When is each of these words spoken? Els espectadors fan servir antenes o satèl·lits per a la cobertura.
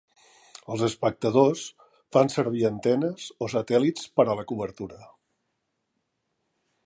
Els 0.75 0.83
espectadors 0.85 1.65
fan 2.15 2.31
servir 2.37 2.65
antenes 2.71 3.27
o 3.47 3.51
satèl·lits 3.55 4.09
per 4.21 4.27
a 4.29 4.37
la 4.41 4.45
cobertura. 4.53 5.01